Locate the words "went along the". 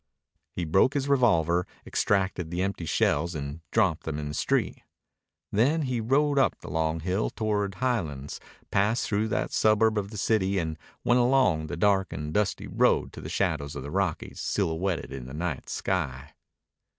11.03-11.77